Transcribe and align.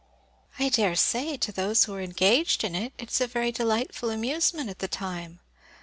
"I 0.57 0.69
daresay, 0.69 1.37
to 1.37 1.51
those 1.51 1.83
who 1.83 1.93
are 1.93 2.01
engaged 2.01 2.63
in 2.63 2.73
it, 2.73 2.91
it 2.97 3.11
is 3.11 3.21
a 3.21 3.27
very 3.27 3.51
delightful 3.51 4.09
amusement 4.09 4.67
at 4.71 4.79
the 4.79 4.87
time." 4.87 5.41